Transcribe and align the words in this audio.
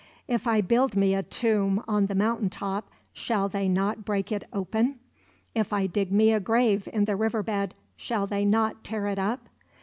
If 0.27 0.47
I 0.47 0.61
build 0.61 0.95
me 0.95 1.13
a 1.13 1.21
tomb 1.21 1.83
on 1.87 2.07
the 2.07 2.15
mountain 2.15 2.49
top, 2.49 2.89
shall 3.13 3.47
they 3.47 3.69
not 3.69 4.03
break 4.03 4.31
it 4.31 4.45
open? 4.51 4.99
If 5.53 5.71
I 5.71 5.85
dig 5.85 6.11
me 6.11 6.33
a 6.33 6.39
grave 6.39 6.89
in 6.91 7.05
the 7.05 7.15
river 7.15 7.43
bed, 7.43 7.75
shall 7.95 8.25
they 8.25 8.43
not 8.43 8.83
tear 8.83 9.05
it 9.05 9.19
up? 9.19 9.47